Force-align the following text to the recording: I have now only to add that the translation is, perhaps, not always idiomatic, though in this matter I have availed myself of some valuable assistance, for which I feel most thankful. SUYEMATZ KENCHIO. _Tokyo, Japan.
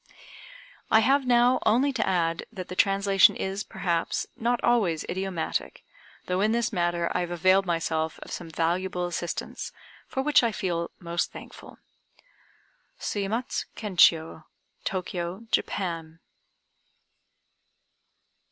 I 0.89 1.01
have 1.01 1.27
now 1.27 1.59
only 1.63 1.93
to 1.93 2.07
add 2.07 2.45
that 2.51 2.69
the 2.69 2.75
translation 2.75 3.35
is, 3.35 3.63
perhaps, 3.63 4.25
not 4.35 4.59
always 4.63 5.03
idiomatic, 5.07 5.83
though 6.25 6.41
in 6.41 6.53
this 6.53 6.73
matter 6.73 7.11
I 7.13 7.19
have 7.19 7.29
availed 7.29 7.67
myself 7.67 8.17
of 8.23 8.31
some 8.31 8.49
valuable 8.49 9.05
assistance, 9.05 9.71
for 10.07 10.23
which 10.23 10.41
I 10.41 10.51
feel 10.51 10.89
most 10.97 11.31
thankful. 11.31 11.77
SUYEMATZ 12.97 13.67
KENCHIO. 13.75 14.45
_Tokyo, 14.85 15.47
Japan. 15.51 16.19